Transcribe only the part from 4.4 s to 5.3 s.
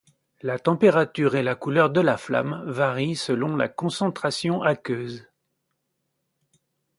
aqueuse.